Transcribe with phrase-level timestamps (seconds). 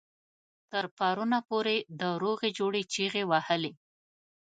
[0.71, 3.71] تر پرونه پورې د روغې جوړې چيغې وهلې.